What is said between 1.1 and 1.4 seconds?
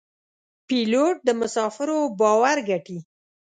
د